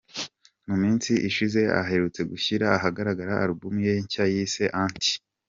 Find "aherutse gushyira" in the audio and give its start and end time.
1.81-2.65